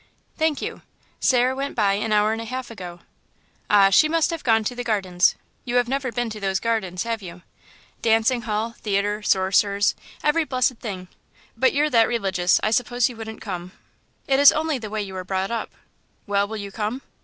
"Thank 0.35 0.63
you.... 0.63 0.81
Sarah 1.19 1.55
went 1.55 1.75
by 1.75 1.93
an 1.93 2.11
hour 2.11 2.31
and 2.33 2.41
a 2.41 2.45
half 2.45 2.71
ago." 2.71 3.01
"Ah, 3.69 3.91
she 3.91 4.09
must 4.09 4.31
have 4.31 4.43
gone 4.43 4.63
to 4.63 4.73
the 4.73 4.83
Gardens. 4.83 5.35
You 5.63 5.75
have 5.75 5.87
never 5.87 6.11
been 6.11 6.31
to 6.31 6.39
those 6.39 6.59
gardens, 6.59 7.03
have 7.03 7.21
you? 7.21 7.43
Dancing 8.01 8.41
hall, 8.41 8.71
theatre, 8.79 9.21
sorcerers 9.21 9.93
every 10.23 10.43
blessed 10.43 10.77
thing. 10.77 11.07
But 11.55 11.71
you're 11.71 11.91
that 11.91 12.07
religious, 12.07 12.59
I 12.63 12.71
suppose 12.71 13.09
you 13.09 13.15
wouldn't 13.15 13.41
come?" 13.41 13.73
"It 14.27 14.39
is 14.39 14.51
only 14.51 14.79
the 14.79 14.89
way 14.89 15.03
you 15.03 15.15
are 15.17 15.23
brought 15.23 15.51
up." 15.51 15.69
"Well, 16.25 16.47
will 16.47 16.57
you 16.57 16.71
come?" 16.71 17.03